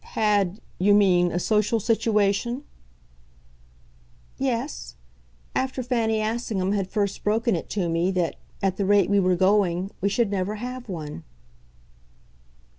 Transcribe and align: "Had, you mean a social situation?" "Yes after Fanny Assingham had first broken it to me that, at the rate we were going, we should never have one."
"Had, 0.15 0.61
you 0.79 0.95
mean 0.95 1.31
a 1.31 1.37
social 1.37 1.79
situation?" 1.79 2.63
"Yes 4.39 4.95
after 5.55 5.83
Fanny 5.83 6.19
Assingham 6.19 6.71
had 6.71 6.89
first 6.89 7.23
broken 7.23 7.55
it 7.55 7.69
to 7.69 7.87
me 7.87 8.09
that, 8.09 8.37
at 8.63 8.77
the 8.77 8.85
rate 8.87 9.11
we 9.11 9.19
were 9.19 9.35
going, 9.35 9.91
we 10.01 10.09
should 10.09 10.31
never 10.31 10.55
have 10.55 10.89
one." 10.89 11.23